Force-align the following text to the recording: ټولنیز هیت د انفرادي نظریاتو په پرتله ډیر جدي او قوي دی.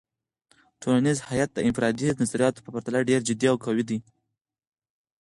ټولنیز 0.81 1.17
هیت 1.31 1.49
د 1.53 1.59
انفرادي 1.67 2.07
نظریاتو 2.21 2.63
په 2.65 2.69
پرتله 2.73 2.99
ډیر 3.09 3.21
جدي 3.27 3.47
او 3.51 3.57
قوي 3.65 3.83
دی. 3.89 3.99